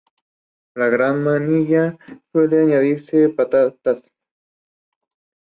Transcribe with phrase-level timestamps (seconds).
[0.75, 1.95] En la Gran Manila
[2.31, 4.01] suele añadirse patatas.